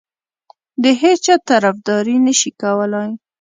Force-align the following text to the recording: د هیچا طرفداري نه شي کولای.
د 0.83 0.85
هیچا 1.01 1.35
طرفداري 1.49 2.17
نه 2.25 2.33
شي 2.39 2.51
کولای. 2.61 3.09